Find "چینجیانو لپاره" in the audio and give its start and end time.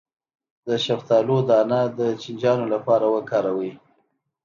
2.21-3.05